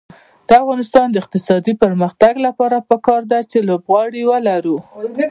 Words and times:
د 0.47 0.49
افغانستان 0.61 1.07
د 1.11 1.15
اقتصادي 1.23 1.73
پرمختګ 1.83 2.33
لپاره 2.47 2.85
پکار 2.89 3.21
ده 3.31 3.39
چې 3.51 3.57
لوبغالي 3.69 4.23
ولرو. 4.29 4.77